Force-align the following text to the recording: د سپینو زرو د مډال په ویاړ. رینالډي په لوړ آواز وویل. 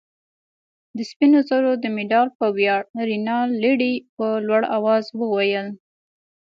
د 0.95 0.97
سپینو 1.09 1.39
زرو 1.49 1.71
د 1.83 1.85
مډال 1.95 2.27
په 2.37 2.45
ویاړ. 2.55 2.81
رینالډي 3.09 3.93
په 4.15 4.25
لوړ 4.47 4.61
آواز 4.77 5.05
وویل. 5.21 5.67